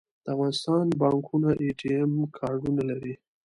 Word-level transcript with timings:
د 0.23 0.25
افغانستان 0.35 0.85
بانکونه 1.01 1.49
اې 1.61 1.69
ټي 1.79 1.89
ایم 1.97 2.13
کارډونه 2.39 2.81
لري 2.89 3.13